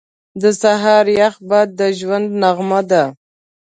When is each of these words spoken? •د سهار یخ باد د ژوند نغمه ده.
•د 0.41 0.43
سهار 0.61 1.05
یخ 1.19 1.33
باد 1.49 1.67
د 1.79 1.81
ژوند 1.99 2.27
نغمه 2.41 2.81
ده. 2.89 3.03